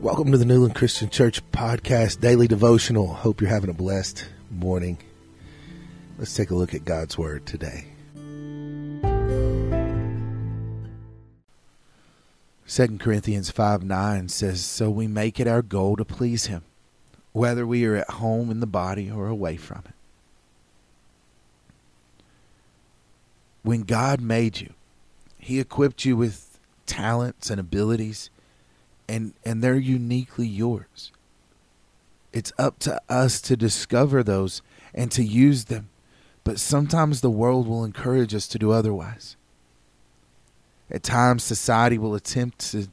Welcome 0.00 0.32
to 0.32 0.38
the 0.38 0.46
Newland 0.46 0.74
Christian 0.74 1.10
Church 1.10 1.42
Podcast 1.52 2.22
Daily 2.22 2.48
Devotional. 2.48 3.06
Hope 3.06 3.42
you're 3.42 3.50
having 3.50 3.68
a 3.68 3.74
blessed 3.74 4.26
morning. 4.50 4.96
Let's 6.16 6.32
take 6.32 6.50
a 6.50 6.54
look 6.54 6.72
at 6.72 6.86
God's 6.86 7.18
Word 7.18 7.44
today. 7.44 7.84
2 12.66 12.96
Corinthians 12.96 13.50
5 13.50 13.82
9 13.84 14.30
says, 14.30 14.64
So 14.64 14.88
we 14.88 15.06
make 15.06 15.38
it 15.38 15.46
our 15.46 15.60
goal 15.60 15.96
to 15.96 16.04
please 16.06 16.46
Him, 16.46 16.62
whether 17.34 17.66
we 17.66 17.84
are 17.84 17.96
at 17.96 18.08
home 18.08 18.50
in 18.50 18.60
the 18.60 18.66
body 18.66 19.10
or 19.10 19.26
away 19.26 19.58
from 19.58 19.82
it. 19.84 19.94
When 23.62 23.82
God 23.82 24.22
made 24.22 24.62
you, 24.62 24.72
He 25.36 25.60
equipped 25.60 26.06
you 26.06 26.16
with 26.16 26.58
talents 26.86 27.50
and 27.50 27.60
abilities 27.60 28.30
and 29.10 29.34
and 29.44 29.62
they're 29.62 29.76
uniquely 29.76 30.46
yours. 30.46 31.10
It's 32.32 32.52
up 32.56 32.78
to 32.80 33.00
us 33.08 33.40
to 33.42 33.56
discover 33.56 34.22
those 34.22 34.62
and 34.94 35.10
to 35.12 35.24
use 35.24 35.64
them. 35.64 35.88
But 36.44 36.60
sometimes 36.60 37.20
the 37.20 37.30
world 37.30 37.66
will 37.66 37.84
encourage 37.84 38.34
us 38.34 38.46
to 38.48 38.58
do 38.58 38.70
otherwise. 38.70 39.36
At 40.90 41.02
times 41.02 41.42
society 41.42 41.98
will 41.98 42.14
attempt 42.14 42.60
to 42.70 42.86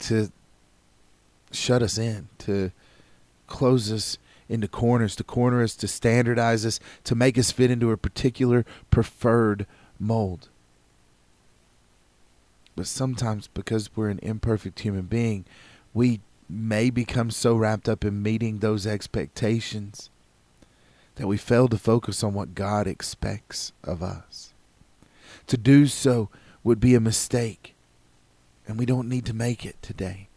to 0.00 0.32
shut 1.52 1.82
us 1.82 1.98
in, 1.98 2.28
to 2.38 2.72
close 3.46 3.92
us 3.92 4.18
into 4.48 4.66
corners, 4.66 5.14
to 5.16 5.24
corner 5.24 5.62
us, 5.62 5.74
to 5.76 5.88
standardize 5.88 6.66
us, 6.66 6.80
to 7.04 7.14
make 7.14 7.38
us 7.38 7.50
fit 7.50 7.70
into 7.70 7.90
a 7.90 7.96
particular 7.96 8.64
preferred 8.90 9.66
mold. 9.98 10.48
But 12.76 12.86
sometimes, 12.86 13.48
because 13.48 13.90
we're 13.94 14.08
an 14.08 14.20
imperfect 14.22 14.80
human 14.80 15.06
being, 15.06 15.44
we 15.92 16.20
may 16.48 16.90
become 16.90 17.30
so 17.30 17.56
wrapped 17.56 17.88
up 17.88 18.04
in 18.04 18.22
meeting 18.22 18.58
those 18.58 18.86
expectations 18.86 20.10
that 21.16 21.26
we 21.26 21.36
fail 21.36 21.68
to 21.68 21.78
focus 21.78 22.24
on 22.24 22.34
what 22.34 22.54
God 22.54 22.86
expects 22.86 23.72
of 23.84 24.02
us. 24.02 24.52
To 25.46 25.56
do 25.56 25.86
so 25.86 26.28
would 26.64 26.80
be 26.80 26.94
a 26.94 27.00
mistake, 27.00 27.74
and 28.66 28.78
we 28.78 28.86
don't 28.86 29.08
need 29.08 29.26
to 29.26 29.34
make 29.34 29.64
it 29.64 29.80
today. 29.82 30.28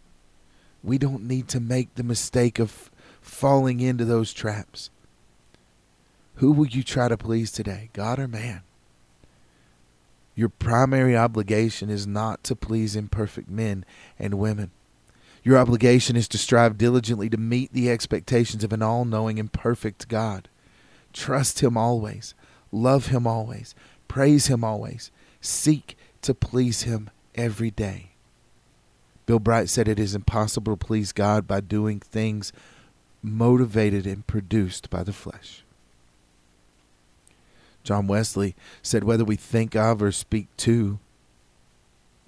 We 0.84 0.98
don't 0.98 1.24
need 1.24 1.48
to 1.50 1.60
make 1.60 1.96
the 1.96 2.04
mistake 2.04 2.60
of 2.60 2.92
falling 3.22 3.80
into 3.80 4.06
those 4.06 4.34
traps. 4.34 4.90
Who 6.36 6.52
will 6.52 6.68
you 6.68 6.84
try 6.84 7.08
to 7.08 7.18
please 7.18 7.52
today, 7.52 7.90
God 7.94 8.20
or 8.20 8.28
man? 8.28 8.62
Your 10.38 10.50
primary 10.50 11.18
obligation 11.18 11.90
is 11.90 12.06
not 12.06 12.44
to 12.44 12.56
please 12.56 12.96
imperfect 12.96 13.50
men 13.50 13.84
and 14.20 14.36
women. 14.36 14.70
Your 15.44 15.58
obligation 15.58 16.16
is 16.16 16.28
to 16.28 16.38
strive 16.38 16.78
diligently 16.78 17.28
to 17.32 17.38
meet 17.38 17.74
the 17.74 17.90
expectations 17.90 18.64
of 18.64 18.72
an 18.72 18.84
all 18.84 19.04
knowing 19.04 19.40
and 19.40 19.52
perfect 19.52 20.08
God. 20.08 20.48
Trust 21.12 21.62
Him 21.62 21.76
always, 21.76 22.36
love 22.72 23.08
Him 23.08 23.26
always, 23.26 23.74
praise 24.08 24.46
Him 24.46 24.64
always, 24.64 25.10
seek 25.42 25.98
to 26.22 26.36
please 26.36 26.84
Him 26.84 27.10
every 27.34 27.72
day. 27.72 28.12
Bill 29.26 29.40
Bright 29.40 29.70
said 29.70 29.88
it 29.88 29.98
is 29.98 30.14
impossible 30.14 30.78
to 30.78 30.86
please 30.86 31.14
God 31.14 31.48
by 31.48 31.62
doing 31.62 32.00
things 32.00 32.54
motivated 33.24 34.06
and 34.06 34.28
produced 34.28 34.92
by 34.92 35.02
the 35.02 35.14
flesh. 35.14 35.64
John 37.88 38.06
Wesley 38.06 38.54
said, 38.82 39.06
whether 39.06 39.24
we 39.24 39.38
think 39.38 39.74
of 39.74 40.04
or 40.04 40.12
speak 40.12 40.48
to 40.58 41.00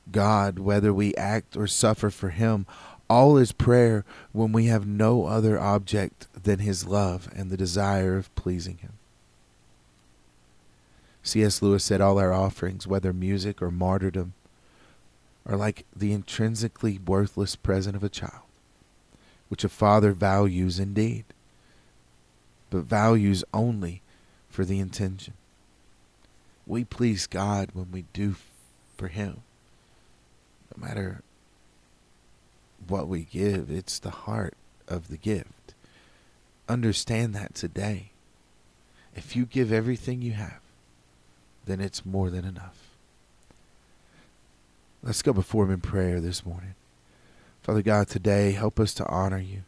God, 0.10 0.58
whether 0.58 0.94
we 0.94 1.14
act 1.16 1.58
or 1.58 1.68
suffer 1.68 2.10
for 2.10 2.30
Him, 2.30 2.66
all 3.10 3.36
is 3.36 3.52
prayer 3.52 4.06
when 4.32 4.54
we 4.54 4.68
have 4.68 4.88
no 4.88 5.26
other 5.26 5.60
object 5.60 6.28
than 6.32 6.60
His 6.60 6.88
love 6.88 7.28
and 7.36 7.50
the 7.50 7.58
desire 7.58 8.16
of 8.16 8.34
pleasing 8.36 8.78
Him. 8.78 8.94
C.S. 11.24 11.62
Lewis 11.62 11.84
said, 11.84 12.00
All 12.00 12.20
our 12.20 12.32
offerings, 12.32 12.88
whether 12.88 13.12
music 13.12 13.62
or 13.62 13.70
martyrdom, 13.70 14.36
are 15.46 15.58
like 15.58 15.86
the 15.94 16.14
intrinsically 16.14 17.02
worthless 17.06 17.58
present 17.58 17.98
of 17.98 18.04
a 18.04 18.08
child, 18.08 18.48
which 19.50 19.66
a 19.66 19.70
father 19.70 20.14
values 20.14 20.80
indeed, 20.80 21.26
but 22.70 22.84
values 22.84 23.44
only 23.54 24.02
for 24.50 24.64
the 24.64 24.80
intention 24.80 25.34
we 26.70 26.84
please 26.84 27.26
God 27.26 27.70
when 27.74 27.92
we 27.92 28.06
do 28.14 28.36
for 28.96 29.08
Him. 29.08 29.42
No 30.78 30.88
matter 30.88 31.24
what 32.88 33.08
we 33.08 33.22
give, 33.24 33.72
it's 33.72 33.98
the 33.98 34.12
heart 34.12 34.54
of 34.88 35.08
the 35.08 35.18
gift. 35.18 35.74
Understand 36.70 37.34
that 37.34 37.56
today. 37.56 38.12
If 39.16 39.36
you 39.36 39.46
give 39.46 39.74
everything 39.74 40.22
you 40.22 40.34
have, 40.34 40.60
then 41.66 41.82
it's 41.82 42.06
more 42.06 42.30
than 42.30 42.46
enough. 42.46 42.78
Let's 45.02 45.24
go 45.24 45.34
before 45.34 45.66
Him 45.66 45.72
in 45.72 45.82
prayer 45.82 46.22
this 46.22 46.46
morning. 46.46 46.76
Father 47.64 47.82
God, 47.82 48.08
today 48.08 48.52
help 48.52 48.80
us 48.80 48.94
to 48.96 49.08
honor 49.08 49.40
you, 49.40 49.64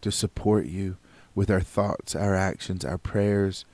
to 0.00 0.10
support 0.10 0.66
you 0.66 0.96
with 1.34 1.50
our 1.50 1.60
thoughts, 1.60 2.16
our 2.16 2.34
actions, 2.34 2.84
our 2.84 2.98
prayers, 2.98 3.66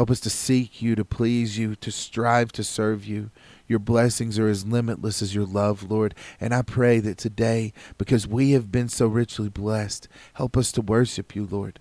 Help 0.00 0.10
us 0.10 0.20
to 0.20 0.30
seek 0.30 0.80
you, 0.80 0.94
to 0.94 1.04
please 1.04 1.58
you, 1.58 1.76
to 1.76 1.90
strive 1.90 2.52
to 2.52 2.64
serve 2.64 3.04
you. 3.04 3.28
Your 3.68 3.78
blessings 3.78 4.38
are 4.38 4.48
as 4.48 4.64
limitless 4.64 5.20
as 5.20 5.34
your 5.34 5.44
love, 5.44 5.90
Lord. 5.90 6.14
And 6.40 6.54
I 6.54 6.62
pray 6.62 7.00
that 7.00 7.18
today, 7.18 7.74
because 7.98 8.26
we 8.26 8.52
have 8.52 8.72
been 8.72 8.88
so 8.88 9.06
richly 9.06 9.50
blessed, 9.50 10.08
help 10.32 10.56
us 10.56 10.72
to 10.72 10.80
worship 10.80 11.36
you, 11.36 11.46
Lord, 11.50 11.80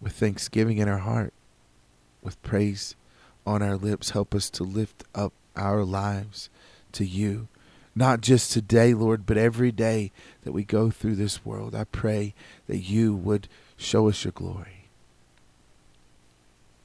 with 0.00 0.14
thanksgiving 0.14 0.78
in 0.78 0.88
our 0.88 0.98
heart, 0.98 1.32
with 2.24 2.42
praise 2.42 2.96
on 3.46 3.62
our 3.62 3.76
lips. 3.76 4.10
Help 4.10 4.34
us 4.34 4.50
to 4.50 4.64
lift 4.64 5.04
up 5.14 5.32
our 5.54 5.84
lives 5.84 6.50
to 6.90 7.04
you. 7.04 7.46
Not 7.94 8.20
just 8.20 8.50
today, 8.50 8.94
Lord, 8.94 9.26
but 9.26 9.38
every 9.38 9.70
day 9.70 10.10
that 10.42 10.50
we 10.50 10.64
go 10.64 10.90
through 10.90 11.14
this 11.14 11.46
world. 11.46 11.76
I 11.76 11.84
pray 11.84 12.34
that 12.66 12.78
you 12.78 13.14
would 13.14 13.46
show 13.76 14.08
us 14.08 14.24
your 14.24 14.32
glory 14.32 14.85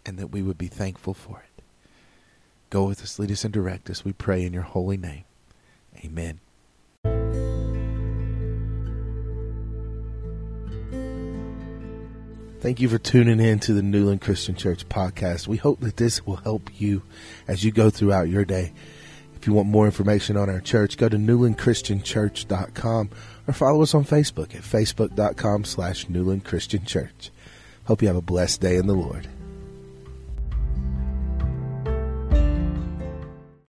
and 0.05 0.17
that 0.17 0.27
we 0.27 0.41
would 0.41 0.57
be 0.57 0.67
thankful 0.67 1.13
for 1.13 1.43
it. 1.45 1.63
Go 2.69 2.85
with 2.85 3.01
us, 3.01 3.19
lead 3.19 3.31
us, 3.31 3.43
and 3.43 3.53
direct 3.53 3.89
us, 3.89 4.05
we 4.05 4.13
pray 4.13 4.43
in 4.45 4.53
your 4.53 4.63
holy 4.63 4.97
name. 4.97 5.25
Amen. 6.03 6.39
Thank 12.61 12.79
you 12.79 12.89
for 12.89 12.99
tuning 12.99 13.39
in 13.39 13.59
to 13.61 13.73
the 13.73 13.81
Newland 13.81 14.21
Christian 14.21 14.53
Church 14.55 14.87
podcast. 14.87 15.47
We 15.47 15.57
hope 15.57 15.79
that 15.79 15.97
this 15.97 16.27
will 16.27 16.35
help 16.35 16.69
you 16.79 17.01
as 17.47 17.63
you 17.63 17.71
go 17.71 17.89
throughout 17.89 18.29
your 18.29 18.45
day. 18.45 18.71
If 19.35 19.47
you 19.47 19.53
want 19.53 19.67
more 19.67 19.87
information 19.87 20.37
on 20.37 20.47
our 20.47 20.61
church, 20.61 20.95
go 20.95 21.09
to 21.09 21.17
newlandchristianchurch.com 21.17 23.09
or 23.47 23.53
follow 23.53 23.81
us 23.81 23.95
on 23.95 24.05
Facebook 24.05 24.53
at 24.53 24.61
facebook.com 24.61 25.63
slash 25.65 26.07
Newland 26.07 26.45
Christian 26.45 26.85
Church. 26.85 27.31
Hope 27.85 28.03
you 28.03 28.07
have 28.07 28.17
a 28.17 28.21
blessed 28.21 28.61
day 28.61 28.75
in 28.75 28.85
the 28.85 28.93
Lord. 28.93 29.27